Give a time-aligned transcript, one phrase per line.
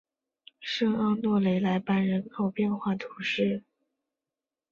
[0.59, 3.61] 圣奥诺雷莱班人口变化图示